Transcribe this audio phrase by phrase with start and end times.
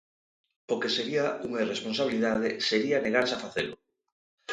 [0.73, 3.75] O que sería unha irresponsabilidade sería negarse a facelo.